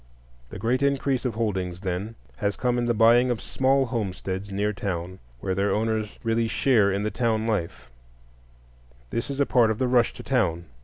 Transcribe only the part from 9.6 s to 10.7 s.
of the rush to town.